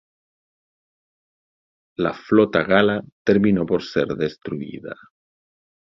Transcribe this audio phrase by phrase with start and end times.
[1.97, 4.95] La flota gala terminó por ser destruida.